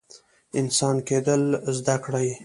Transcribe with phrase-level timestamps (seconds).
[0.59, 1.43] انسان کیدل
[1.77, 2.29] زده کړئ